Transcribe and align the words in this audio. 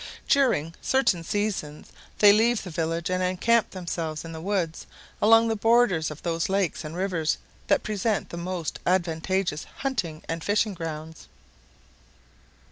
During 0.27 0.73
certain 0.81 1.23
seasons 1.23 1.89
they 2.17 2.33
leave 2.33 2.63
the 2.63 2.71
village, 2.71 3.11
and 3.11 3.21
encamp 3.21 3.69
themselves 3.69 4.25
in 4.25 4.31
the 4.31 4.41
woods 4.41 4.87
along 5.21 5.47
the 5.47 5.55
borders 5.55 6.09
of 6.09 6.23
those 6.23 6.49
lakes 6.49 6.83
and 6.83 6.97
rivers 6.97 7.37
that 7.67 7.83
present 7.83 8.31
the 8.31 8.37
most 8.37 8.79
advantageous 8.87 9.63
hunting 9.65 10.23
and 10.27 10.43
fishing 10.43 10.73
grounds. 10.73 11.27